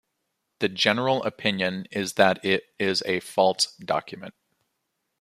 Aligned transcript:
The 0.61 0.67
general 0.69 1.23
opinion 1.25 1.85
is 1.91 2.13
that 2.13 2.43
it 2.43 2.63
is 2.79 3.03
a 3.05 3.19
false 3.19 3.75
document. 3.75 4.33